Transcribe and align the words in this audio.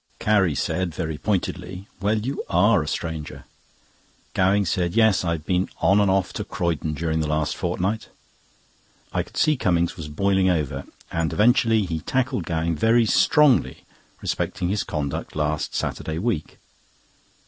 Carrie 0.17 0.55
said 0.55 0.95
very 0.95 1.19
pointedly: 1.19 1.87
"Well, 1.99 2.17
you 2.17 2.43
are 2.49 2.81
a 2.81 2.87
stranger." 2.87 3.43
Gowing 4.33 4.65
said: 4.65 4.95
"Yes, 4.95 5.23
I've 5.23 5.45
been 5.45 5.69
on 5.79 5.99
and 6.01 6.09
off 6.09 6.33
to 6.33 6.43
Croydon 6.43 6.95
during 6.95 7.19
the 7.19 7.27
last 7.27 7.55
fortnight." 7.55 8.07
I 9.13 9.21
could 9.21 9.37
see 9.37 9.55
Cummings 9.55 9.97
was 9.97 10.07
boiling 10.07 10.49
over, 10.49 10.85
and 11.11 11.31
eventually 11.31 11.85
he 11.85 11.99
tackled 11.99 12.45
Gowing 12.45 12.75
very 12.75 13.05
strongly 13.05 13.85
respecting 14.23 14.69
his 14.69 14.83
conduct 14.83 15.35
last 15.35 15.75
Saturday 15.75 16.17
week. 16.17 16.57